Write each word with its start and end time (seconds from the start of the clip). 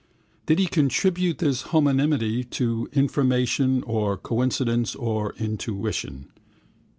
Did 0.47 0.57
he 0.57 0.65
attribute 0.65 1.37
this 1.37 1.61
homonymity 1.65 2.49
to 2.49 2.89
information 2.91 3.83
or 3.83 4.17
coincidence 4.17 4.95
or 4.95 5.35
intuition? 5.37 6.31